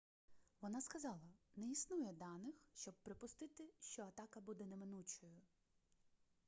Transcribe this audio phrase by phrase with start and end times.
[0.61, 5.33] вона сказала не існує даних щоб припустити що атака буде неминучою